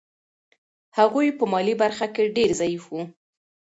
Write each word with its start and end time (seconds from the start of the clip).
هغوی 0.97 1.27
په 1.37 1.43
مالي 1.51 1.75
برخه 1.81 2.05
کې 2.13 2.33
ډېر 2.35 2.49
ضعیف 2.59 2.83
وو. 2.89 3.01